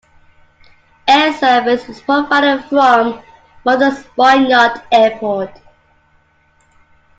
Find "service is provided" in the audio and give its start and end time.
1.33-2.63